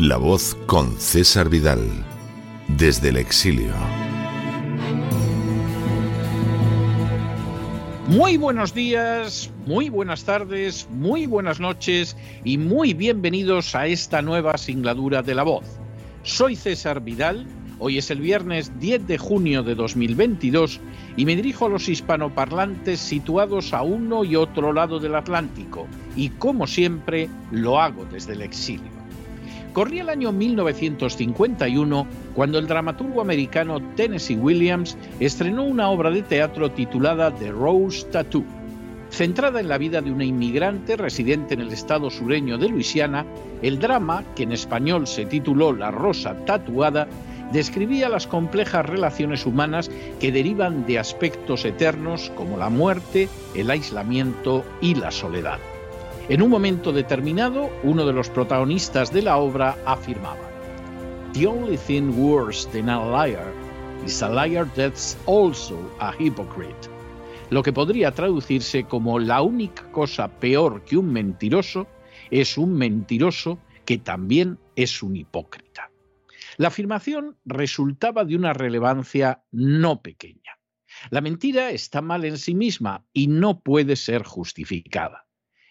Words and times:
La 0.00 0.16
voz 0.16 0.56
con 0.66 0.98
César 0.98 1.48
Vidal, 1.48 1.80
desde 2.66 3.10
el 3.10 3.16
exilio. 3.16 3.72
Muy 8.08 8.36
buenos 8.36 8.74
días, 8.74 9.52
muy 9.66 9.90
buenas 9.90 10.24
tardes, 10.24 10.88
muy 10.90 11.26
buenas 11.26 11.60
noches 11.60 12.16
y 12.42 12.58
muy 12.58 12.92
bienvenidos 12.92 13.76
a 13.76 13.86
esta 13.86 14.20
nueva 14.20 14.58
singladura 14.58 15.22
de 15.22 15.36
La 15.36 15.44
Voz. 15.44 15.64
Soy 16.24 16.56
César 16.56 17.00
Vidal, 17.00 17.46
hoy 17.78 17.98
es 17.98 18.10
el 18.10 18.20
viernes 18.20 18.72
10 18.80 19.06
de 19.06 19.16
junio 19.16 19.62
de 19.62 19.76
2022 19.76 20.80
y 21.16 21.24
me 21.24 21.36
dirijo 21.36 21.66
a 21.66 21.70
los 21.70 21.88
hispanoparlantes 21.88 22.98
situados 22.98 23.72
a 23.72 23.82
uno 23.82 24.24
y 24.24 24.34
otro 24.34 24.72
lado 24.72 24.98
del 24.98 25.14
Atlántico 25.14 25.86
y 26.16 26.30
como 26.30 26.66
siempre 26.66 27.30
lo 27.52 27.80
hago 27.80 28.04
desde 28.10 28.32
el 28.32 28.42
exilio. 28.42 29.03
Corría 29.74 30.02
el 30.02 30.08
año 30.08 30.30
1951 30.30 32.06
cuando 32.36 32.60
el 32.60 32.68
dramaturgo 32.68 33.20
americano 33.20 33.82
Tennessee 33.96 34.36
Williams 34.36 34.96
estrenó 35.18 35.64
una 35.64 35.90
obra 35.90 36.12
de 36.12 36.22
teatro 36.22 36.70
titulada 36.70 37.34
The 37.34 37.50
Rose 37.50 38.06
Tattoo. 38.06 38.44
Centrada 39.10 39.58
en 39.58 39.68
la 39.68 39.76
vida 39.76 40.00
de 40.00 40.12
una 40.12 40.24
inmigrante 40.24 40.96
residente 40.96 41.54
en 41.54 41.60
el 41.60 41.72
estado 41.72 42.08
sureño 42.08 42.56
de 42.56 42.68
Luisiana, 42.68 43.26
el 43.62 43.80
drama, 43.80 44.22
que 44.36 44.44
en 44.44 44.52
español 44.52 45.08
se 45.08 45.26
tituló 45.26 45.72
La 45.72 45.90
Rosa 45.90 46.36
Tatuada, 46.46 47.08
describía 47.52 48.08
las 48.08 48.28
complejas 48.28 48.86
relaciones 48.86 49.44
humanas 49.44 49.90
que 50.20 50.30
derivan 50.30 50.86
de 50.86 51.00
aspectos 51.00 51.64
eternos 51.64 52.30
como 52.36 52.56
la 52.58 52.70
muerte, 52.70 53.28
el 53.56 53.72
aislamiento 53.72 54.64
y 54.80 54.94
la 54.94 55.10
soledad. 55.10 55.58
En 56.26 56.40
un 56.40 56.48
momento 56.48 56.90
determinado, 56.90 57.68
uno 57.82 58.06
de 58.06 58.14
los 58.14 58.30
protagonistas 58.30 59.12
de 59.12 59.20
la 59.20 59.36
obra 59.36 59.76
afirmaba, 59.84 60.50
The 61.34 61.46
only 61.46 61.76
thing 61.76 62.12
worse 62.16 62.66
than 62.70 62.88
a 62.88 63.04
liar 63.04 63.52
is 64.06 64.22
a 64.22 64.30
liar 64.30 64.66
that's 64.74 65.18
also 65.26 65.78
a 66.00 66.14
hypocrite. 66.18 66.88
Lo 67.50 67.62
que 67.62 67.74
podría 67.74 68.12
traducirse 68.12 68.84
como 68.84 69.18
la 69.18 69.42
única 69.42 69.92
cosa 69.92 70.28
peor 70.40 70.82
que 70.86 70.96
un 70.96 71.12
mentiroso 71.12 71.86
es 72.30 72.56
un 72.56 72.72
mentiroso 72.72 73.58
que 73.84 73.98
también 73.98 74.58
es 74.76 75.02
un 75.02 75.16
hipócrita. 75.16 75.90
La 76.56 76.68
afirmación 76.68 77.36
resultaba 77.44 78.24
de 78.24 78.36
una 78.36 78.54
relevancia 78.54 79.44
no 79.52 80.00
pequeña. 80.00 80.58
La 81.10 81.20
mentira 81.20 81.70
está 81.70 82.00
mal 82.00 82.24
en 82.24 82.38
sí 82.38 82.54
misma 82.54 83.04
y 83.12 83.26
no 83.26 83.60
puede 83.60 83.96
ser 83.96 84.22
justificada 84.22 85.23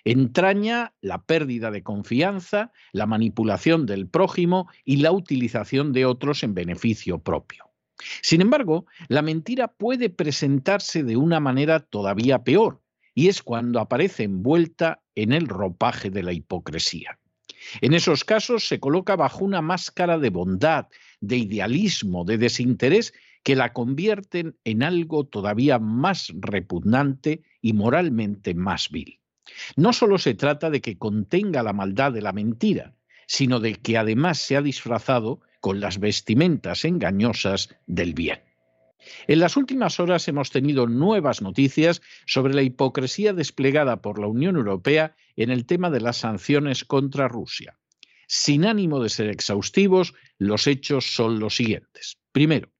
entraña 0.05 0.93
la 1.01 1.23
pérdida 1.23 1.71
de 1.71 1.83
confianza, 1.83 2.71
la 2.91 3.05
manipulación 3.05 3.85
del 3.85 4.07
prójimo 4.07 4.69
y 4.83 4.97
la 4.97 5.11
utilización 5.11 5.93
de 5.93 6.05
otros 6.05 6.43
en 6.43 6.53
beneficio 6.53 7.19
propio. 7.19 7.65
Sin 8.21 8.41
embargo, 8.41 8.85
la 9.07 9.21
mentira 9.21 9.67
puede 9.67 10.09
presentarse 10.09 11.03
de 11.03 11.15
una 11.15 11.39
manera 11.39 11.79
todavía 11.79 12.43
peor, 12.43 12.81
y 13.15 13.27
es 13.27 13.43
cuando 13.43 13.79
aparece 13.79 14.23
envuelta 14.23 15.03
en 15.15 15.31
el 15.31 15.47
ropaje 15.47 16.09
de 16.09 16.23
la 16.23 16.33
hipocresía. 16.33 17.19
En 17.81 17.93
esos 17.93 18.23
casos 18.23 18.67
se 18.67 18.79
coloca 18.79 19.15
bajo 19.15 19.45
una 19.45 19.61
máscara 19.61 20.17
de 20.17 20.29
bondad, 20.29 20.87
de 21.21 21.37
idealismo, 21.37 22.25
de 22.25 22.37
desinterés 22.37 23.13
que 23.43 23.55
la 23.55 23.73
convierten 23.73 24.57
en 24.63 24.83
algo 24.83 25.25
todavía 25.25 25.79
más 25.79 26.31
repugnante 26.35 27.43
y 27.61 27.73
moralmente 27.73 28.53
más 28.53 28.89
vil. 28.89 29.19
No 29.75 29.93
solo 29.93 30.17
se 30.17 30.33
trata 30.33 30.69
de 30.69 30.81
que 30.81 30.97
contenga 30.97 31.63
la 31.63 31.73
maldad 31.73 32.11
de 32.11 32.21
la 32.21 32.33
mentira, 32.33 32.95
sino 33.27 33.59
de 33.59 33.75
que 33.75 33.97
además 33.97 34.39
se 34.39 34.57
ha 34.57 34.61
disfrazado 34.61 35.41
con 35.59 35.79
las 35.79 35.99
vestimentas 35.99 36.85
engañosas 36.85 37.75
del 37.87 38.13
bien. 38.13 38.41
En 39.27 39.39
las 39.39 39.57
últimas 39.57 39.99
horas 39.99 40.27
hemos 40.27 40.49
tenido 40.49 40.87
nuevas 40.87 41.41
noticias 41.41 42.01
sobre 42.25 42.53
la 42.53 42.61
hipocresía 42.61 43.33
desplegada 43.33 44.01
por 44.01 44.19
la 44.19 44.27
Unión 44.27 44.55
Europea 44.55 45.15
en 45.35 45.51
el 45.51 45.65
tema 45.65 45.89
de 45.89 46.01
las 46.01 46.17
sanciones 46.17 46.85
contra 46.85 47.27
Rusia. 47.27 47.77
Sin 48.27 48.65
ánimo 48.65 49.01
de 49.01 49.09
ser 49.09 49.29
exhaustivos, 49.29 50.13
los 50.37 50.67
hechos 50.67 51.13
son 51.13 51.39
los 51.39 51.55
siguientes. 51.55 52.17
Primero, 52.31 52.72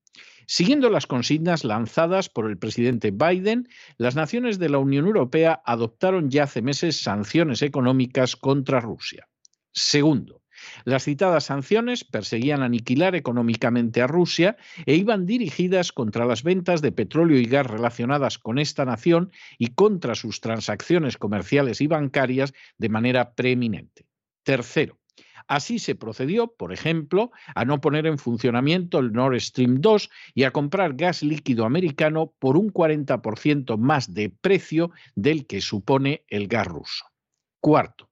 Siguiendo 0.45 0.89
las 0.89 1.07
consignas 1.07 1.63
lanzadas 1.63 2.29
por 2.29 2.49
el 2.49 2.57
presidente 2.57 3.11
Biden, 3.11 3.67
las 3.97 4.15
naciones 4.15 4.59
de 4.59 4.69
la 4.69 4.77
Unión 4.77 5.05
Europea 5.05 5.61
adoptaron 5.65 6.29
ya 6.29 6.43
hace 6.43 6.61
meses 6.61 7.01
sanciones 7.01 7.61
económicas 7.61 8.35
contra 8.35 8.79
Rusia. 8.79 9.27
Segundo, 9.71 10.43
las 10.85 11.03
citadas 11.03 11.45
sanciones 11.45 12.03
perseguían 12.03 12.61
aniquilar 12.61 13.15
económicamente 13.15 14.01
a 14.01 14.07
Rusia 14.07 14.57
e 14.85 14.95
iban 14.95 15.25
dirigidas 15.25 15.91
contra 15.91 16.25
las 16.25 16.43
ventas 16.43 16.81
de 16.81 16.91
petróleo 16.91 17.39
y 17.39 17.45
gas 17.45 17.67
relacionadas 17.67 18.37
con 18.37 18.59
esta 18.59 18.85
nación 18.85 19.31
y 19.57 19.69
contra 19.69 20.15
sus 20.15 20.41
transacciones 20.41 21.17
comerciales 21.17 21.81
y 21.81 21.87
bancarias 21.87 22.53
de 22.77 22.89
manera 22.89 23.33
preeminente. 23.33 24.05
Tercero, 24.43 24.99
Así 25.47 25.79
se 25.79 25.95
procedió, 25.95 26.47
por 26.47 26.73
ejemplo, 26.73 27.31
a 27.55 27.65
no 27.65 27.81
poner 27.81 28.05
en 28.05 28.17
funcionamiento 28.17 28.99
el 28.99 29.13
Nord 29.13 29.39
Stream 29.39 29.81
2 29.81 30.09
y 30.33 30.43
a 30.43 30.51
comprar 30.51 30.93
gas 30.93 31.23
líquido 31.23 31.65
americano 31.65 32.33
por 32.39 32.57
un 32.57 32.71
40% 32.71 33.77
más 33.77 34.13
de 34.13 34.29
precio 34.29 34.91
del 35.15 35.45
que 35.45 35.61
supone 35.61 36.23
el 36.27 36.47
gas 36.47 36.67
ruso. 36.67 37.05
Cuarto, 37.59 38.09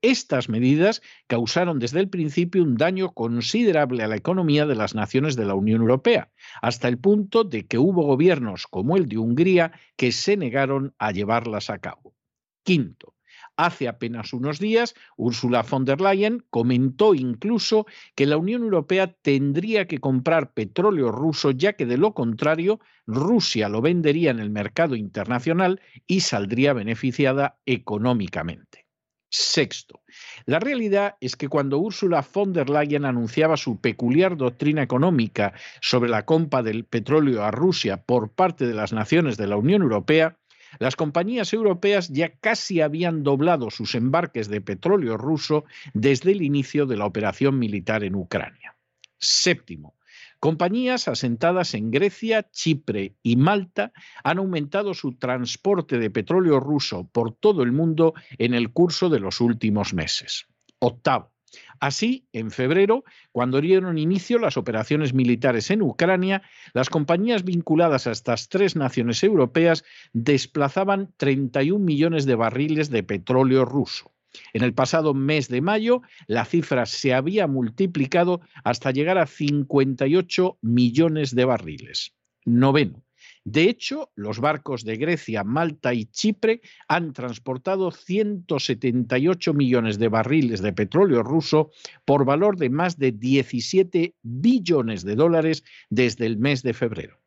estas 0.00 0.48
medidas 0.48 1.02
causaron 1.26 1.80
desde 1.80 1.98
el 1.98 2.08
principio 2.08 2.62
un 2.62 2.76
daño 2.76 3.12
considerable 3.14 4.04
a 4.04 4.08
la 4.08 4.14
economía 4.14 4.64
de 4.64 4.76
las 4.76 4.94
naciones 4.94 5.34
de 5.34 5.44
la 5.44 5.54
Unión 5.54 5.80
Europea, 5.80 6.30
hasta 6.62 6.86
el 6.86 6.98
punto 6.98 7.42
de 7.42 7.66
que 7.66 7.78
hubo 7.78 8.04
gobiernos 8.04 8.68
como 8.68 8.96
el 8.96 9.08
de 9.08 9.18
Hungría 9.18 9.72
que 9.96 10.12
se 10.12 10.36
negaron 10.36 10.94
a 10.98 11.10
llevarlas 11.10 11.68
a 11.68 11.78
cabo. 11.78 12.14
Quinto, 12.62 13.14
Hace 13.58 13.88
apenas 13.88 14.32
unos 14.32 14.60
días, 14.60 14.94
Ursula 15.16 15.64
von 15.68 15.84
der 15.84 16.00
Leyen 16.00 16.44
comentó 16.48 17.12
incluso 17.12 17.86
que 18.14 18.24
la 18.24 18.36
Unión 18.36 18.62
Europea 18.62 19.12
tendría 19.12 19.88
que 19.88 19.98
comprar 19.98 20.52
petróleo 20.52 21.10
ruso, 21.10 21.50
ya 21.50 21.72
que 21.72 21.84
de 21.84 21.98
lo 21.98 22.14
contrario, 22.14 22.78
Rusia 23.04 23.68
lo 23.68 23.82
vendería 23.82 24.30
en 24.30 24.38
el 24.38 24.50
mercado 24.50 24.94
internacional 24.94 25.80
y 26.06 26.20
saldría 26.20 26.72
beneficiada 26.72 27.58
económicamente. 27.66 28.86
Sexto, 29.28 30.02
la 30.46 30.60
realidad 30.60 31.16
es 31.20 31.34
que 31.34 31.48
cuando 31.48 31.78
Ursula 31.78 32.24
von 32.32 32.52
der 32.52 32.70
Leyen 32.70 33.04
anunciaba 33.04 33.56
su 33.56 33.80
peculiar 33.80 34.36
doctrina 34.36 34.84
económica 34.84 35.52
sobre 35.80 36.10
la 36.10 36.24
compra 36.24 36.62
del 36.62 36.84
petróleo 36.84 37.42
a 37.42 37.50
Rusia 37.50 38.04
por 38.04 38.30
parte 38.30 38.68
de 38.68 38.74
las 38.74 38.92
naciones 38.92 39.36
de 39.36 39.48
la 39.48 39.56
Unión 39.56 39.82
Europea, 39.82 40.38
las 40.78 40.96
compañías 40.96 41.52
europeas 41.52 42.08
ya 42.08 42.30
casi 42.30 42.80
habían 42.80 43.22
doblado 43.22 43.70
sus 43.70 43.94
embarques 43.94 44.48
de 44.48 44.60
petróleo 44.60 45.16
ruso 45.16 45.64
desde 45.94 46.32
el 46.32 46.42
inicio 46.42 46.86
de 46.86 46.96
la 46.96 47.06
operación 47.06 47.58
militar 47.58 48.04
en 48.04 48.14
Ucrania. 48.14 48.76
Séptimo, 49.18 49.98
Compañías 50.40 51.08
asentadas 51.08 51.74
en 51.74 51.90
Grecia, 51.90 52.48
Chipre 52.52 53.16
y 53.24 53.34
Malta 53.36 53.92
han 54.22 54.38
aumentado 54.38 54.94
su 54.94 55.14
transporte 55.14 55.98
de 55.98 56.10
petróleo 56.10 56.60
ruso 56.60 57.08
por 57.10 57.34
todo 57.34 57.64
el 57.64 57.72
mundo 57.72 58.14
en 58.38 58.54
el 58.54 58.72
curso 58.72 59.08
de 59.08 59.18
los 59.18 59.40
últimos 59.40 59.94
meses. 59.94 60.46
Octavo. 60.78 61.32
Así, 61.80 62.26
en 62.32 62.50
febrero, 62.50 63.04
cuando 63.32 63.60
dieron 63.60 63.98
inicio 63.98 64.38
las 64.38 64.56
operaciones 64.56 65.14
militares 65.14 65.70
en 65.70 65.82
Ucrania, 65.82 66.42
las 66.72 66.90
compañías 66.90 67.44
vinculadas 67.44 68.06
a 68.06 68.12
estas 68.12 68.48
tres 68.48 68.76
naciones 68.76 69.22
europeas 69.22 69.84
desplazaban 70.12 71.12
31 71.16 71.84
millones 71.84 72.26
de 72.26 72.34
barriles 72.34 72.90
de 72.90 73.02
petróleo 73.02 73.64
ruso. 73.64 74.12
En 74.52 74.62
el 74.62 74.74
pasado 74.74 75.14
mes 75.14 75.48
de 75.48 75.60
mayo, 75.60 76.02
la 76.26 76.44
cifra 76.44 76.86
se 76.86 77.14
había 77.14 77.46
multiplicado 77.46 78.40
hasta 78.64 78.90
llegar 78.90 79.18
a 79.18 79.26
58 79.26 80.58
millones 80.60 81.34
de 81.34 81.44
barriles. 81.44 82.14
Noveno. 82.44 83.02
De 83.44 83.64
hecho, 83.64 84.10
los 84.14 84.40
barcos 84.40 84.84
de 84.84 84.96
Grecia, 84.96 85.44
Malta 85.44 85.94
y 85.94 86.06
Chipre 86.06 86.60
han 86.88 87.12
transportado 87.12 87.90
178 87.90 89.54
millones 89.54 89.98
de 89.98 90.08
barriles 90.08 90.60
de 90.60 90.72
petróleo 90.72 91.22
ruso 91.22 91.70
por 92.04 92.24
valor 92.24 92.56
de 92.56 92.70
más 92.70 92.98
de 92.98 93.12
17 93.12 94.14
billones 94.22 95.04
de 95.04 95.14
dólares 95.14 95.64
desde 95.88 96.26
el 96.26 96.38
mes 96.38 96.62
de 96.62 96.74
febrero. 96.74 97.20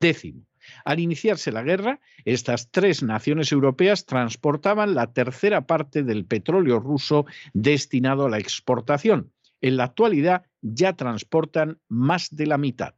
Décimo. 0.00 0.46
Al 0.84 0.98
iniciarse 0.98 1.52
la 1.52 1.62
guerra, 1.62 2.00
estas 2.24 2.70
tres 2.70 3.02
naciones 3.02 3.52
europeas 3.52 4.06
transportaban 4.06 4.94
la 4.94 5.12
tercera 5.12 5.66
parte 5.66 6.02
del 6.02 6.24
petróleo 6.24 6.80
ruso 6.80 7.26
destinado 7.52 8.26
a 8.26 8.30
la 8.30 8.38
exportación. 8.38 9.30
En 9.60 9.76
la 9.76 9.84
actualidad 9.84 10.46
ya 10.62 10.94
transportan 10.94 11.78
más 11.88 12.34
de 12.34 12.46
la 12.46 12.58
mitad 12.58 12.94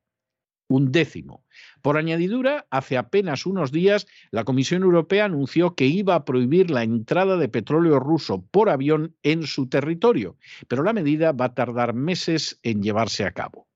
un 0.69 0.93
décimo. 0.93 1.45
Por 1.87 1.99
añadidura, 1.99 2.67
hace 2.69 2.99
apenas 2.99 3.47
unos 3.47 3.71
días, 3.71 4.09
la 4.33 4.43
Comisión 4.43 4.83
Europea 4.83 5.27
anunció 5.27 5.77
que 5.77 5.87
iba 5.87 6.17
a 6.17 6.25
prohibir 6.25 6.69
la 6.69 6.83
entrada 6.83 7.37
de 7.37 7.49
petróleo 7.49 8.01
ruso 8.01 8.45
por 8.45 8.71
avión 8.71 9.15
en 9.23 9.45
su 9.45 9.69
territorio, 9.69 10.37
pero 10.67 10.83
la 10.83 10.93
medida 10.93 11.31
va 11.31 11.45
a 11.45 11.55
tardar 11.55 11.95
meses 11.95 12.59
en 12.65 12.83
llevarse 12.83 13.25
a 13.25 13.31
cabo. 13.31 13.69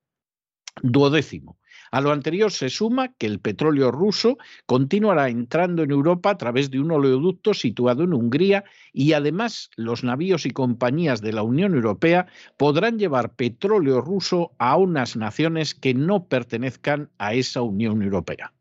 Duodécimo. 0.83 1.61
A 1.91 2.01
lo 2.01 2.13
anterior 2.13 2.53
se 2.53 2.69
suma 2.69 3.13
que 3.15 3.27
el 3.27 3.41
petróleo 3.41 3.91
ruso 3.91 4.39
continuará 4.67 5.29
entrando 5.29 5.83
en 5.83 5.91
Europa 5.91 6.31
a 6.31 6.39
través 6.39 6.71
de 6.71 6.79
un 6.79 6.93
oleoducto 6.93 7.53
situado 7.53 8.05
en 8.05 8.13
Hungría 8.13 8.65
y 8.93 9.13
además 9.13 9.71
los 9.77 10.05
navíos 10.05 10.47
y 10.47 10.51
compañías 10.51 11.21
de 11.21 11.33
la 11.33 11.43
Unión 11.43 11.75
Europea 11.75 12.27
podrán 12.57 12.99
llevar 12.99 13.35
petróleo 13.35 14.01
ruso 14.01 14.53
a 14.59 14.77
unas 14.77 15.17
naciones 15.17 15.75
que 15.75 15.95
no 15.95 16.27
pertenezcan 16.27 17.11
a 17.19 17.35
esa 17.35 17.63
Unión 17.63 18.03
Europea. 18.03 18.53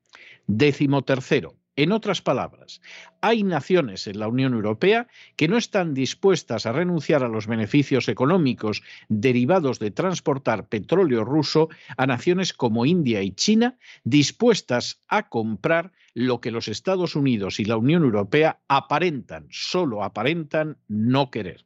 Décimo 0.47 1.03
tercero. 1.03 1.55
En 1.79 1.93
otras 1.93 2.21
palabras, 2.21 2.81
hay 3.21 3.43
naciones 3.43 4.05
en 4.07 4.19
la 4.19 4.27
Unión 4.27 4.53
Europea 4.53 5.07
que 5.37 5.47
no 5.47 5.55
están 5.55 5.93
dispuestas 5.93 6.65
a 6.65 6.73
renunciar 6.73 7.23
a 7.23 7.29
los 7.29 7.47
beneficios 7.47 8.09
económicos 8.09 8.83
derivados 9.07 9.79
de 9.79 9.89
transportar 9.89 10.67
petróleo 10.67 11.23
ruso 11.23 11.69
a 11.95 12.05
naciones 12.05 12.51
como 12.51 12.85
India 12.85 13.21
y 13.21 13.31
China, 13.31 13.77
dispuestas 14.03 15.01
a 15.07 15.29
comprar 15.29 15.93
lo 16.13 16.41
que 16.41 16.51
los 16.51 16.67
Estados 16.67 17.15
Unidos 17.15 17.61
y 17.61 17.63
la 17.63 17.77
Unión 17.77 18.03
Europea 18.03 18.59
aparentan, 18.67 19.47
solo 19.49 20.03
aparentan, 20.03 20.79
no 20.89 21.31
querer. 21.31 21.65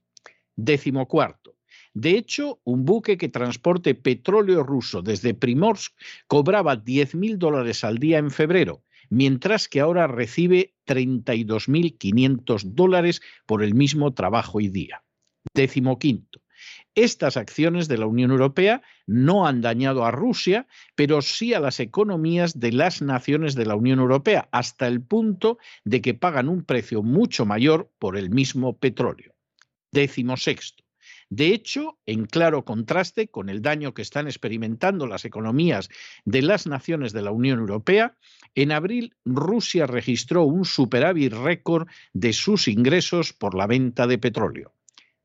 Décimo 0.56 1.08
cuarto. 1.08 1.56
De 1.96 2.12
hecho, 2.12 2.60
un 2.66 2.86
buque 2.86 3.18
que 3.18 3.30
transporte 3.30 3.96
petróleo 3.96 4.62
ruso 4.62 5.02
desde 5.02 5.34
Primorsk 5.34 5.92
cobraba 6.28 6.76
10.000 6.76 7.38
dólares 7.40 7.84
al 7.84 7.98
día 7.98 8.20
en 8.20 8.30
febrero 8.30 8.84
mientras 9.10 9.68
que 9.68 9.80
ahora 9.80 10.08
recibe 10.08 10.74
32.500 10.88 12.64
dólares 12.74 13.22
por 13.46 13.64
el 13.64 13.74
mismo 13.74 14.14
trabajo 14.14 14.60
y 14.60 14.70
día. 14.70 15.04
Décimo 15.54 16.00
quinto. 16.00 16.42
Estas 16.96 17.38
acciones 17.38 17.88
de 17.88 17.98
la 17.98 18.06
Unión 18.06 18.32
Europea 18.32 18.82
no 19.08 19.48
han 19.48 19.62
dañado 19.62 20.06
a 20.06 20.12
Rusia, 20.12 20.68
pero 20.96 21.22
sí 21.22 21.54
a 21.54 21.60
las 21.60 21.80
economías 21.80 22.60
de 22.60 22.72
las 22.72 23.02
naciones 23.02 23.56
de 23.56 23.66
la 23.66 23.76
Unión 23.76 24.00
Europea, 24.00 24.48
hasta 24.52 24.88
el 24.88 25.02
punto 25.02 25.58
de 25.84 26.02
que 26.02 26.14
pagan 26.14 26.50
un 26.50 26.64
precio 26.64 27.02
mucho 27.02 27.46
mayor 27.46 27.92
por 28.00 28.18
el 28.18 28.30
mismo 28.30 28.78
petróleo. 28.78 29.34
Décimo 29.92 30.38
sexto. 30.38 30.83
De 31.30 31.48
hecho, 31.48 31.98
en 32.06 32.26
claro 32.26 32.66
contraste 32.66 33.28
con 33.28 33.50
el 33.50 33.62
daño 33.62 33.94
que 33.94 34.02
están 34.02 34.28
experimentando 34.28 35.08
las 35.08 35.26
economías 35.26 35.90
de 36.26 36.42
las 36.42 36.68
naciones 36.68 37.14
de 37.14 37.22
la 37.22 37.32
Unión 37.32 37.60
Europea, 37.60 38.16
en 38.56 38.72
abril 38.72 39.16
Rusia 39.26 39.88
registró 39.88 40.44
un 40.44 40.66
superávit 40.66 41.34
récord 41.34 41.88
de 42.14 42.34
sus 42.34 42.68
ingresos 42.68 43.34
por 43.34 43.56
la 43.56 43.68
venta 43.68 44.08
de 44.08 44.18
petróleo. 44.18 44.74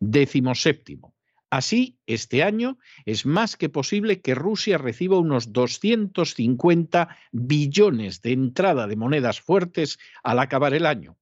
Décimo 0.01 0.55
séptimo. 0.55 1.15
Así, 1.51 1.99
este 2.07 2.43
año 2.43 2.79
es 3.07 3.25
más 3.25 3.57
que 3.57 3.71
posible 3.71 4.21
que 4.21 4.35
Rusia 4.35 4.77
reciba 4.77 5.19
unos 5.19 5.53
250 5.53 7.17
billones 7.33 8.21
de 8.21 8.33
entrada 8.33 8.87
de 8.87 8.97
monedas 8.97 9.41
fuertes 9.41 9.99
al 10.23 10.41
acabar 10.41 10.75
el 10.75 10.85
año, 10.85 11.17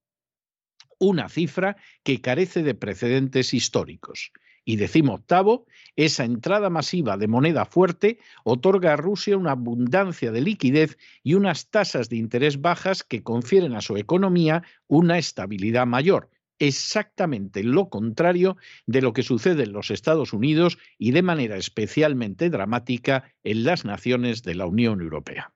una 0.99 1.29
cifra 1.29 1.77
que 2.03 2.19
carece 2.19 2.61
de 2.61 2.75
precedentes 2.75 3.53
históricos. 3.53 4.33
Y 4.69 4.75
decimoctavo, 4.75 5.65
esa 5.95 6.25
entrada 6.25 6.69
masiva 6.69 7.15
de 7.15 7.29
moneda 7.29 7.63
fuerte 7.63 8.19
otorga 8.43 8.91
a 8.91 8.97
Rusia 8.97 9.37
una 9.37 9.51
abundancia 9.51 10.29
de 10.33 10.41
liquidez 10.41 10.97
y 11.23 11.35
unas 11.35 11.69
tasas 11.69 12.09
de 12.09 12.17
interés 12.17 12.59
bajas 12.59 13.01
que 13.05 13.23
confieren 13.23 13.75
a 13.75 13.81
su 13.81 13.95
economía 13.95 14.63
una 14.87 15.17
estabilidad 15.17 15.87
mayor, 15.87 16.29
exactamente 16.59 17.63
lo 17.63 17.87
contrario 17.87 18.57
de 18.87 19.01
lo 19.01 19.13
que 19.13 19.23
sucede 19.23 19.63
en 19.63 19.71
los 19.71 19.89
Estados 19.89 20.33
Unidos 20.33 20.77
y 20.97 21.11
de 21.11 21.21
manera 21.21 21.55
especialmente 21.55 22.49
dramática 22.49 23.33
en 23.45 23.63
las 23.63 23.85
naciones 23.85 24.43
de 24.43 24.55
la 24.55 24.65
Unión 24.65 24.99
Europea. 24.99 25.53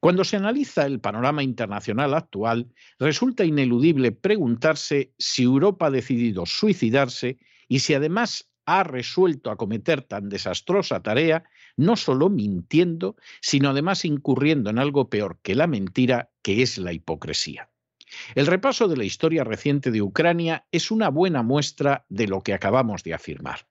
Cuando 0.00 0.24
se 0.24 0.36
analiza 0.36 0.86
el 0.86 0.98
panorama 0.98 1.42
internacional 1.42 2.14
actual, 2.14 2.72
resulta 2.98 3.44
ineludible 3.44 4.12
preguntarse 4.12 5.12
si 5.18 5.42
Europa 5.42 5.88
ha 5.88 5.90
decidido 5.90 6.46
suicidarse 6.46 7.38
y 7.70 7.78
si 7.78 7.94
además 7.94 8.50
ha 8.66 8.82
resuelto 8.82 9.50
acometer 9.50 10.02
tan 10.02 10.28
desastrosa 10.28 11.02
tarea, 11.02 11.44
no 11.76 11.94
solo 11.94 12.28
mintiendo, 12.28 13.14
sino 13.40 13.70
además 13.70 14.04
incurriendo 14.04 14.70
en 14.70 14.80
algo 14.80 15.08
peor 15.08 15.38
que 15.40 15.54
la 15.54 15.68
mentira, 15.68 16.30
que 16.42 16.62
es 16.62 16.78
la 16.78 16.92
hipocresía. 16.92 17.70
El 18.34 18.48
repaso 18.48 18.88
de 18.88 18.96
la 18.96 19.04
historia 19.04 19.44
reciente 19.44 19.92
de 19.92 20.02
Ucrania 20.02 20.66
es 20.72 20.90
una 20.90 21.10
buena 21.10 21.44
muestra 21.44 22.06
de 22.08 22.26
lo 22.26 22.42
que 22.42 22.54
acabamos 22.54 23.04
de 23.04 23.14
afirmar. 23.14 23.69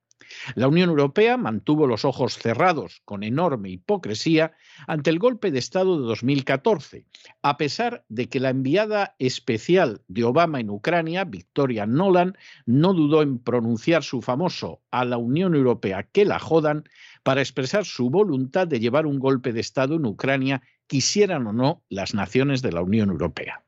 La 0.55 0.67
Unión 0.67 0.89
Europea 0.89 1.37
mantuvo 1.37 1.87
los 1.87 2.05
ojos 2.05 2.37
cerrados 2.37 3.01
con 3.05 3.23
enorme 3.23 3.69
hipocresía 3.69 4.53
ante 4.87 5.09
el 5.09 5.19
golpe 5.19 5.51
de 5.51 5.59
Estado 5.59 5.99
de 5.99 6.07
2014, 6.07 7.05
a 7.41 7.57
pesar 7.57 8.05
de 8.09 8.29
que 8.29 8.39
la 8.39 8.49
enviada 8.49 9.15
especial 9.19 10.01
de 10.07 10.23
Obama 10.23 10.59
en 10.59 10.69
Ucrania, 10.69 11.23
Victoria 11.23 11.85
Nolan, 11.85 12.37
no 12.65 12.93
dudó 12.93 13.21
en 13.21 13.39
pronunciar 13.39 14.03
su 14.03 14.21
famoso 14.21 14.81
a 14.91 15.05
la 15.05 15.17
Unión 15.17 15.55
Europea 15.55 16.03
que 16.03 16.25
la 16.25 16.39
jodan 16.39 16.83
para 17.23 17.41
expresar 17.41 17.85
su 17.85 18.09
voluntad 18.09 18.67
de 18.67 18.79
llevar 18.79 19.05
un 19.05 19.19
golpe 19.19 19.53
de 19.53 19.61
Estado 19.61 19.95
en 19.95 20.05
Ucrania, 20.05 20.61
quisieran 20.87 21.47
o 21.47 21.53
no 21.53 21.83
las 21.89 22.13
naciones 22.13 22.61
de 22.61 22.71
la 22.71 22.81
Unión 22.81 23.09
Europea. 23.09 23.63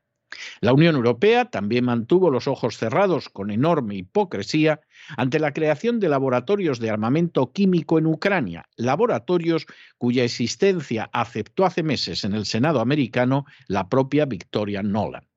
La 0.60 0.72
Unión 0.72 0.96
Europea 0.96 1.46
también 1.46 1.84
mantuvo 1.84 2.30
los 2.30 2.46
ojos 2.46 2.76
cerrados 2.76 3.28
con 3.28 3.50
enorme 3.50 3.96
hipocresía 3.96 4.80
ante 5.16 5.38
la 5.38 5.52
creación 5.52 6.00
de 6.00 6.08
laboratorios 6.08 6.78
de 6.78 6.90
armamento 6.90 7.52
químico 7.52 7.98
en 7.98 8.06
Ucrania, 8.06 8.68
laboratorios 8.76 9.66
cuya 9.98 10.24
existencia 10.24 11.10
aceptó 11.12 11.64
hace 11.64 11.82
meses 11.82 12.24
en 12.24 12.34
el 12.34 12.46
Senado 12.46 12.80
americano 12.80 13.44
la 13.66 13.88
propia 13.88 14.26
Victoria 14.26 14.82
Nolan. 14.82 15.31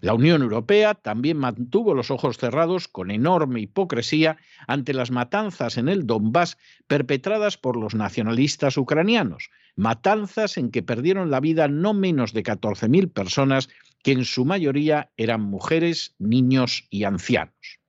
La 0.00 0.14
Unión 0.14 0.42
Europea 0.42 0.94
también 0.94 1.36
mantuvo 1.36 1.94
los 1.94 2.10
ojos 2.10 2.38
cerrados 2.38 2.88
con 2.88 3.10
enorme 3.10 3.60
hipocresía 3.60 4.36
ante 4.66 4.94
las 4.94 5.10
matanzas 5.10 5.78
en 5.78 5.88
el 5.88 6.06
Donbass 6.06 6.58
perpetradas 6.86 7.56
por 7.56 7.76
los 7.76 7.94
nacionalistas 7.94 8.76
ucranianos, 8.76 9.50
matanzas 9.76 10.56
en 10.56 10.70
que 10.70 10.82
perdieron 10.82 11.30
la 11.30 11.40
vida 11.40 11.68
no 11.68 11.94
menos 11.94 12.32
de 12.32 12.42
14.000 12.42 13.12
personas 13.12 13.68
que 14.02 14.12
en 14.12 14.24
su 14.24 14.44
mayoría 14.44 15.10
eran 15.16 15.42
mujeres, 15.42 16.14
niños 16.18 16.86
y 16.90 17.04
ancianos. 17.04 17.80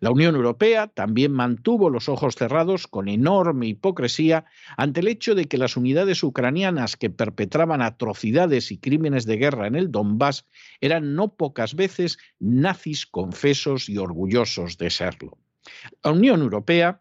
La 0.00 0.10
Unión 0.10 0.34
Europea 0.34 0.88
también 0.88 1.32
mantuvo 1.32 1.90
los 1.90 2.08
ojos 2.08 2.34
cerrados 2.34 2.86
con 2.86 3.08
enorme 3.08 3.66
hipocresía 3.66 4.44
ante 4.76 5.00
el 5.00 5.08
hecho 5.08 5.34
de 5.34 5.46
que 5.46 5.58
las 5.58 5.76
unidades 5.76 6.22
ucranianas 6.22 6.96
que 6.96 7.10
perpetraban 7.10 7.82
atrocidades 7.82 8.70
y 8.72 8.78
crímenes 8.78 9.26
de 9.26 9.36
guerra 9.36 9.66
en 9.66 9.76
el 9.76 9.90
Donbass 9.90 10.46
eran 10.80 11.14
no 11.14 11.34
pocas 11.34 11.74
veces 11.74 12.18
nazis 12.38 13.06
confesos 13.06 13.88
y 13.88 13.98
orgullosos 13.98 14.78
de 14.78 14.90
serlo. 14.90 15.38
La 16.02 16.10
Unión 16.10 16.40
Europea 16.42 17.00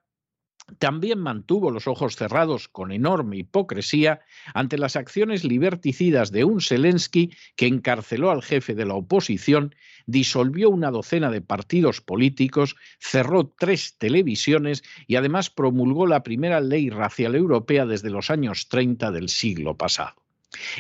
también 0.80 1.20
mantuvo 1.20 1.72
los 1.72 1.88
ojos 1.88 2.16
cerrados 2.16 2.68
con 2.68 2.92
enorme 2.92 3.38
hipocresía 3.38 4.22
ante 4.54 4.78
las 4.78 4.96
acciones 4.96 5.44
liberticidas 5.44 6.32
de 6.32 6.44
un 6.44 6.62
Zelensky 6.62 7.34
que 7.56 7.68
encarceló 7.68 8.32
al 8.32 8.44
jefe 8.44 8.74
de 8.74 8.86
la 8.86 8.96
oposición, 8.96 9.76
disolvió 10.06 10.70
una 10.70 10.92
docena 10.92 11.32
de 11.32 11.42
partidos 11.42 12.02
políticos, 12.02 12.76
cerró 13.00 13.54
tres 13.58 13.98
televisiones 13.98 14.84
y 15.08 15.16
además 15.16 15.50
promulgó 15.50 16.08
la 16.08 16.24
primera 16.24 16.60
ley 16.60 16.90
racial 16.90 17.36
europea 17.36 17.86
desde 17.86 18.10
los 18.10 18.30
años 18.30 18.68
30 18.70 19.12
del 19.12 19.30
siglo 19.30 19.78
pasado. 19.78 20.16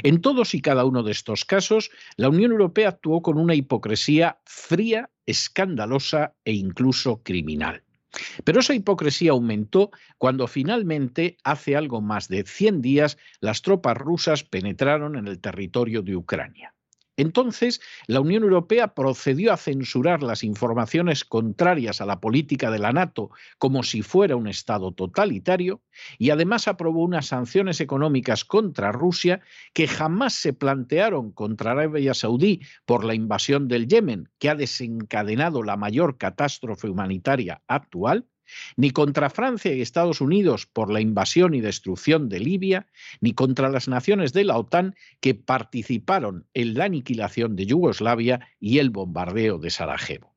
En 0.03 0.21
todos 0.21 0.53
y 0.53 0.61
cada 0.61 0.85
uno 0.85 1.03
de 1.03 1.11
estos 1.11 1.45
casos, 1.45 1.89
la 2.15 2.29
Unión 2.29 2.51
Europea 2.51 2.89
actuó 2.89 3.21
con 3.21 3.37
una 3.37 3.55
hipocresía 3.55 4.37
fría, 4.45 5.09
escandalosa 5.25 6.33
e 6.45 6.53
incluso 6.53 7.23
criminal. 7.23 7.83
Pero 8.43 8.59
esa 8.59 8.73
hipocresía 8.73 9.31
aumentó 9.31 9.91
cuando 10.17 10.47
finalmente, 10.47 11.37
hace 11.43 11.75
algo 11.75 12.01
más 12.01 12.27
de 12.27 12.43
100 12.43 12.81
días, 12.81 13.17
las 13.39 13.61
tropas 13.61 13.97
rusas 13.97 14.43
penetraron 14.43 15.15
en 15.15 15.27
el 15.27 15.39
territorio 15.39 16.01
de 16.01 16.15
Ucrania. 16.15 16.73
Entonces, 17.15 17.79
la 18.07 18.21
Unión 18.21 18.43
Europea 18.43 18.95
procedió 18.95 19.53
a 19.53 19.57
censurar 19.57 20.23
las 20.23 20.43
informaciones 20.43 21.23
contrarias 21.23 22.01
a 22.01 22.05
la 22.07 22.19
política 22.19 22.71
de 22.71 22.79
la 22.79 22.91
NATO 22.91 23.29
como 23.59 23.83
si 23.83 24.01
fuera 24.01 24.35
un 24.35 24.47
Estado 24.47 24.91
totalitario 24.91 25.81
y 26.17 26.31
además 26.31 26.67
aprobó 26.67 27.03
unas 27.03 27.27
sanciones 27.27 27.81
económicas 27.81 28.45
contra 28.45 28.91
Rusia 28.91 29.41
que 29.73 29.87
jamás 29.87 30.33
se 30.33 30.53
plantearon 30.53 31.31
contra 31.31 31.71
Arabia 31.71 32.15
Saudí 32.15 32.61
por 32.85 33.05
la 33.05 33.13
invasión 33.13 33.67
del 33.67 33.87
Yemen, 33.87 34.29
que 34.39 34.49
ha 34.49 34.55
desencadenado 34.55 35.61
la 35.61 35.77
mayor 35.77 36.17
catástrofe 36.17 36.89
humanitaria 36.89 37.61
actual, 37.67 38.27
ni 38.75 38.91
contra 38.91 39.29
Francia 39.29 39.73
y 39.73 39.81
Estados 39.81 40.21
Unidos 40.21 40.65
por 40.65 40.91
la 40.91 41.01
invasión 41.01 41.53
y 41.53 41.61
destrucción 41.61 42.29
de 42.29 42.39
Libia, 42.39 42.87
ni 43.21 43.33
contra 43.33 43.69
las 43.69 43.87
naciones 43.87 44.33
de 44.33 44.43
la 44.43 44.57
OTAN 44.57 44.95
que 45.19 45.35
participaron 45.35 46.47
en 46.53 46.75
la 46.75 46.85
aniquilación 46.85 47.55
de 47.55 47.65
Yugoslavia 47.65 48.47
y 48.59 48.79
el 48.79 48.89
bombardeo 48.89 49.59
de 49.59 49.69
Sarajevo. 49.69 50.33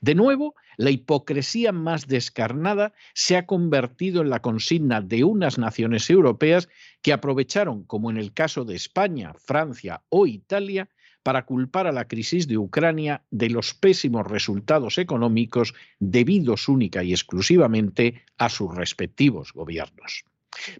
De 0.00 0.14
nuevo, 0.14 0.54
la 0.76 0.90
hipocresía 0.90 1.72
más 1.72 2.06
descarnada 2.06 2.92
se 3.14 3.36
ha 3.36 3.46
convertido 3.46 4.22
en 4.22 4.30
la 4.30 4.40
consigna 4.40 5.00
de 5.00 5.24
unas 5.24 5.58
naciones 5.58 6.08
europeas 6.10 6.68
que 7.02 7.12
aprovecharon, 7.12 7.84
como 7.84 8.10
en 8.10 8.16
el 8.16 8.32
caso 8.32 8.64
de 8.64 8.74
España, 8.74 9.34
Francia 9.34 10.02
o 10.08 10.26
Italia, 10.26 10.88
para 11.26 11.44
culpar 11.44 11.88
a 11.88 11.92
la 11.92 12.06
crisis 12.06 12.46
de 12.46 12.56
Ucrania 12.56 13.24
de 13.32 13.50
los 13.50 13.74
pésimos 13.74 14.24
resultados 14.28 14.96
económicos 14.96 15.74
debidos 15.98 16.68
única 16.68 17.02
y 17.02 17.10
exclusivamente 17.10 18.22
a 18.38 18.48
sus 18.48 18.72
respectivos 18.72 19.52
gobiernos. 19.52 20.24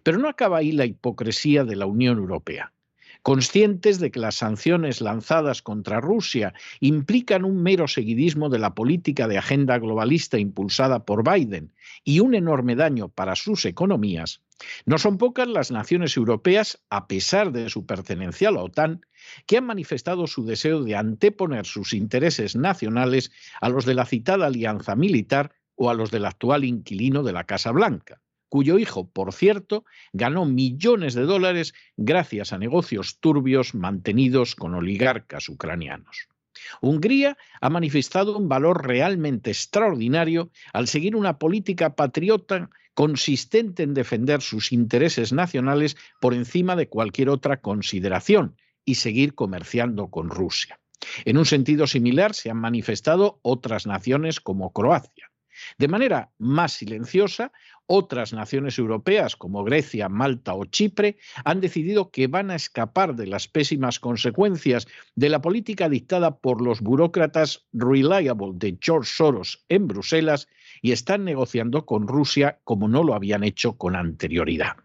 Pero 0.03 0.19
no 0.19 0.29
acaba 0.29 0.59
ahí 0.59 0.71
la 0.71 0.85
hipocresía 0.85 1.65
de 1.65 1.75
la 1.75 1.85
Unión 1.85 2.17
Europea. 2.17 2.71
Conscientes 3.23 3.99
de 3.99 4.09
que 4.09 4.21
las 4.21 4.35
sanciones 4.35 5.01
lanzadas 5.01 5.61
contra 5.61 5.99
Rusia 5.99 6.53
implican 6.79 7.43
un 7.43 7.61
mero 7.61 7.89
seguidismo 7.89 8.47
de 8.47 8.59
la 8.59 8.73
política 8.73 9.27
de 9.27 9.37
agenda 9.37 9.77
globalista 9.79 10.39
impulsada 10.39 11.03
por 11.03 11.29
Biden 11.29 11.73
y 12.05 12.21
un 12.21 12.35
enorme 12.35 12.77
daño 12.77 13.09
para 13.09 13.35
sus 13.35 13.65
economías, 13.65 14.41
no 14.85 14.97
son 14.97 15.17
pocas 15.17 15.47
las 15.47 15.71
naciones 15.71 16.17
europeas, 16.17 16.79
a 16.89 17.07
pesar 17.07 17.51
de 17.51 17.69
su 17.69 17.85
pertenencia 17.85 18.49
a 18.49 18.51
la 18.51 18.63
OTAN, 18.63 19.01
que 19.45 19.57
han 19.57 19.65
manifestado 19.65 20.27
su 20.27 20.45
deseo 20.45 20.83
de 20.83 20.95
anteponer 20.95 21.65
sus 21.65 21.93
intereses 21.93 22.55
nacionales 22.55 23.31
a 23.61 23.69
los 23.69 23.85
de 23.85 23.95
la 23.95 24.05
citada 24.05 24.47
alianza 24.47 24.95
militar 24.95 25.53
o 25.75 25.89
a 25.89 25.93
los 25.93 26.11
del 26.11 26.25
actual 26.25 26.63
inquilino 26.63 27.23
de 27.23 27.33
la 27.33 27.43
Casa 27.43 27.71
Blanca, 27.71 28.21
cuyo 28.49 28.79
hijo, 28.79 29.09
por 29.09 29.33
cierto, 29.33 29.85
ganó 30.13 30.45
millones 30.45 31.13
de 31.13 31.23
dólares 31.23 31.73
gracias 31.97 32.53
a 32.53 32.57
negocios 32.57 33.19
turbios 33.19 33.75
mantenidos 33.75 34.55
con 34.55 34.73
oligarcas 34.73 35.49
ucranianos. 35.49 36.29
Hungría 36.81 37.37
ha 37.61 37.69
manifestado 37.69 38.35
un 38.35 38.49
valor 38.49 38.87
realmente 38.87 39.51
extraordinario 39.51 40.49
al 40.73 40.87
seguir 40.87 41.15
una 41.15 41.37
política 41.37 41.95
patriota 41.95 42.69
consistente 42.97 43.83
en 43.83 43.93
defender 43.93 44.41
sus 44.41 44.71
intereses 44.71 45.31
nacionales 45.31 45.95
por 46.19 46.33
encima 46.33 46.75
de 46.75 46.89
cualquier 46.89 47.29
otra 47.29 47.61
consideración 47.61 48.57
y 48.85 48.95
seguir 48.95 49.35
comerciando 49.35 50.07
con 50.07 50.31
Rusia. 50.31 50.79
En 51.23 51.37
un 51.37 51.45
sentido 51.45 51.85
similar 51.85 52.33
se 52.33 52.49
han 52.49 52.57
manifestado 52.57 53.39
otras 53.43 53.85
naciones 53.85 54.39
como 54.39 54.73
Croacia. 54.73 55.29
De 55.77 55.87
manera 55.87 56.31
más 56.37 56.73
silenciosa, 56.73 57.51
otras 57.85 58.33
naciones 58.33 58.77
europeas 58.77 59.35
como 59.35 59.63
Grecia, 59.63 60.09
Malta 60.09 60.53
o 60.53 60.65
Chipre 60.65 61.17
han 61.45 61.61
decidido 61.61 62.11
que 62.11 62.27
van 62.27 62.51
a 62.51 62.55
escapar 62.55 63.15
de 63.15 63.27
las 63.27 63.47
pésimas 63.47 63.99
consecuencias 63.99 64.87
de 65.15 65.29
la 65.29 65.41
política 65.41 65.87
dictada 65.87 66.37
por 66.37 66.61
los 66.61 66.81
burócratas 66.81 67.65
reliable 67.71 68.51
de 68.55 68.77
George 68.81 69.11
Soros 69.11 69.63
en 69.69 69.87
Bruselas 69.87 70.47
y 70.81 70.91
están 70.91 71.23
negociando 71.23 71.85
con 71.85 72.07
Rusia 72.07 72.59
como 72.63 72.87
no 72.87 73.03
lo 73.03 73.13
habían 73.13 73.43
hecho 73.43 73.77
con 73.77 73.95
anterioridad. 73.95 74.75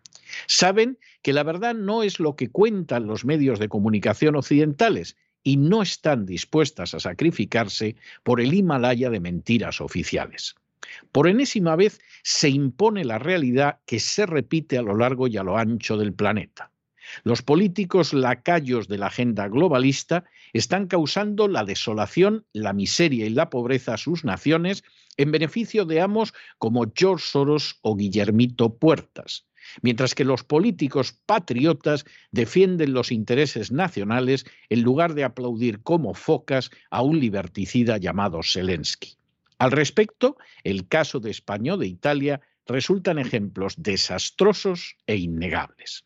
Saben 0.47 0.99
que 1.23 1.33
la 1.33 1.43
verdad 1.43 1.75
no 1.75 2.02
es 2.02 2.21
lo 2.21 2.37
que 2.37 2.50
cuentan 2.50 3.07
los 3.07 3.25
medios 3.25 3.59
de 3.59 3.69
comunicación 3.69 4.37
occidentales 4.37 5.17
y 5.43 5.57
no 5.57 5.83
están 5.83 6.25
dispuestas 6.25 6.95
a 6.95 7.00
sacrificarse 7.00 7.97
por 8.23 8.41
el 8.41 8.55
Himalaya 8.55 9.11
de 9.11 9.21
mentiras 9.21 9.81
oficiales. 9.81 10.55
Por 11.11 11.29
enésima 11.29 11.77
vez 11.77 12.01
se 12.23 12.49
impone 12.49 13.05
la 13.05 13.19
realidad 13.19 13.81
que 13.87 14.01
se 14.01 14.27
repite 14.27 14.79
a 14.79 14.83
lo 14.83 14.97
largo 14.97 15.29
y 15.29 15.37
a 15.37 15.43
lo 15.43 15.57
ancho 15.57 15.97
del 15.97 16.12
planeta. 16.12 16.73
Los 17.25 17.43
políticos 17.43 18.15
lacayos 18.15 18.89
de 18.89 18.99
la 18.99 19.07
agenda 19.07 19.49
globalista 19.49 20.25
están 20.53 20.87
causando 20.87 21.49
la 21.49 21.65
desolación, 21.65 22.47
la 22.53 22.73
miseria 22.73 23.27
y 23.27 23.31
la 23.31 23.51
pobreza 23.51 23.95
a 23.95 23.99
sus 23.99 24.25
naciones 24.25 24.85
en 25.17 25.31
beneficio 25.31 25.85
de 25.85 26.01
amos 26.01 26.33
como 26.59 26.91
George 26.95 27.27
Soros 27.27 27.79
o 27.83 27.97
Guillermito 27.97 28.77
Puertas, 28.77 29.47
mientras 29.83 30.15
que 30.15 30.25
los 30.25 30.45
políticos 30.45 31.12
patriotas 31.27 32.05
defienden 32.31 32.95
los 32.95 33.12
intereses 33.12 33.73
nacionales 33.73 34.47
en 34.69 34.83
lugar 34.83 35.15
de 35.15 35.25
aplaudir 35.25 35.83
como 35.83 36.15
focas 36.15 36.71
a 36.91 37.03
un 37.03 37.21
liberticida 37.21 37.99
llamado 37.99 38.41
Zelensky. 38.43 39.17
Al 39.62 39.71
respecto, 39.71 40.38
el 40.64 40.88
caso 40.88 41.21
de 41.21 41.31
España 41.31 41.75
o 41.75 41.76
de 41.76 41.87
Italia 41.87 42.40
resultan 42.66 43.21
ejemplos 43.21 43.75
desastrosos 43.76 44.97
e 45.07 45.14
innegables. 45.14 46.04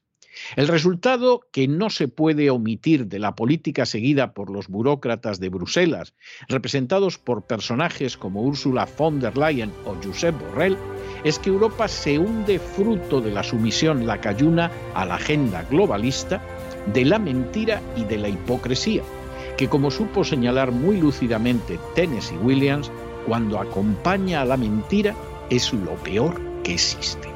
El 0.56 0.68
resultado 0.68 1.40
que 1.52 1.66
no 1.66 1.88
se 1.88 2.06
puede 2.06 2.50
omitir 2.50 3.06
de 3.06 3.18
la 3.18 3.34
política 3.34 3.86
seguida 3.86 4.34
por 4.34 4.50
los 4.50 4.68
burócratas 4.68 5.40
de 5.40 5.48
Bruselas, 5.48 6.12
representados 6.50 7.16
por 7.16 7.46
personajes 7.46 8.18
como 8.18 8.42
Ursula 8.42 8.86
von 8.98 9.20
der 9.20 9.38
Leyen 9.38 9.72
o 9.86 9.96
Josep 10.04 10.38
Borrell, 10.38 10.76
es 11.24 11.38
que 11.38 11.48
Europa 11.48 11.88
se 11.88 12.18
hunde 12.18 12.58
fruto 12.58 13.22
de 13.22 13.30
la 13.30 13.42
sumisión 13.42 14.06
lacayuna 14.06 14.70
a 14.92 15.06
la 15.06 15.14
agenda 15.14 15.62
globalista, 15.62 16.42
de 16.92 17.06
la 17.06 17.18
mentira 17.18 17.80
y 17.96 18.04
de 18.04 18.18
la 18.18 18.28
hipocresía, 18.28 19.02
que 19.56 19.66
como 19.66 19.90
supo 19.90 20.24
señalar 20.24 20.72
muy 20.72 21.00
lúcidamente 21.00 21.78
Tennessee 21.94 22.36
Williams, 22.36 22.92
cuando 23.26 23.60
acompaña 23.60 24.40
a 24.40 24.44
la 24.44 24.56
mentira 24.56 25.14
es 25.50 25.72
lo 25.72 25.94
peor 25.96 26.40
que 26.62 26.74
existe. 26.74 27.28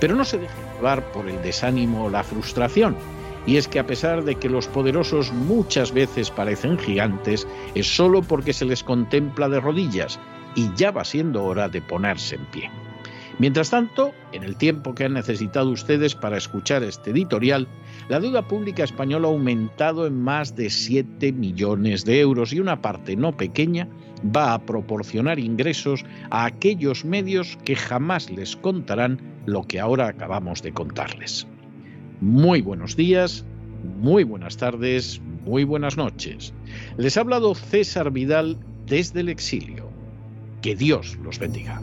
Pero 0.00 0.14
no 0.14 0.24
se 0.24 0.38
deje 0.38 0.54
llevar 0.76 1.12
por 1.12 1.28
el 1.28 1.40
desánimo 1.42 2.04
o 2.04 2.10
la 2.10 2.24
frustración. 2.24 2.96
Y 3.46 3.56
es 3.56 3.66
que 3.66 3.80
a 3.80 3.86
pesar 3.86 4.22
de 4.24 4.36
que 4.36 4.48
los 4.48 4.68
poderosos 4.68 5.32
muchas 5.32 5.92
veces 5.92 6.30
parecen 6.30 6.78
gigantes, 6.78 7.46
es 7.74 7.86
solo 7.86 8.22
porque 8.22 8.52
se 8.52 8.64
les 8.64 8.84
contempla 8.84 9.48
de 9.48 9.60
rodillas 9.60 10.20
y 10.54 10.70
ya 10.74 10.90
va 10.90 11.04
siendo 11.04 11.44
hora 11.44 11.68
de 11.68 11.82
ponerse 11.82 12.36
en 12.36 12.44
pie. 12.46 12.70
Mientras 13.42 13.70
tanto, 13.70 14.12
en 14.30 14.44
el 14.44 14.54
tiempo 14.54 14.94
que 14.94 15.02
han 15.04 15.14
necesitado 15.14 15.70
ustedes 15.70 16.14
para 16.14 16.36
escuchar 16.36 16.84
este 16.84 17.10
editorial, 17.10 17.66
la 18.08 18.20
deuda 18.20 18.46
pública 18.46 18.84
española 18.84 19.26
ha 19.26 19.32
aumentado 19.32 20.06
en 20.06 20.22
más 20.22 20.54
de 20.54 20.70
7 20.70 21.32
millones 21.32 22.04
de 22.04 22.20
euros 22.20 22.52
y 22.52 22.60
una 22.60 22.80
parte 22.80 23.16
no 23.16 23.36
pequeña 23.36 23.88
va 24.24 24.54
a 24.54 24.64
proporcionar 24.64 25.40
ingresos 25.40 26.04
a 26.30 26.44
aquellos 26.44 27.04
medios 27.04 27.58
que 27.64 27.74
jamás 27.74 28.30
les 28.30 28.54
contarán 28.54 29.20
lo 29.44 29.64
que 29.64 29.80
ahora 29.80 30.06
acabamos 30.06 30.62
de 30.62 30.72
contarles. 30.72 31.44
Muy 32.20 32.62
buenos 32.62 32.94
días, 32.94 33.44
muy 33.98 34.22
buenas 34.22 34.56
tardes, 34.56 35.20
muy 35.44 35.64
buenas 35.64 35.96
noches. 35.96 36.54
Les 36.96 37.16
ha 37.16 37.22
hablado 37.22 37.56
César 37.56 38.12
Vidal 38.12 38.56
desde 38.86 39.18
el 39.18 39.28
exilio. 39.28 39.90
Que 40.60 40.76
Dios 40.76 41.18
los 41.24 41.40
bendiga. 41.40 41.82